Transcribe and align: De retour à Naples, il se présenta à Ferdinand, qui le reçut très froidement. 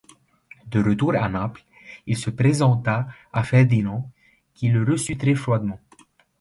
De 0.65 0.79
retour 0.81 1.13
à 1.15 1.29
Naples, 1.29 1.63
il 2.07 2.17
se 2.17 2.31
présenta 2.31 3.05
à 3.31 3.43
Ferdinand, 3.43 4.09
qui 4.55 4.69
le 4.69 4.83
reçut 4.83 5.15
très 5.15 5.35
froidement. 5.35 5.79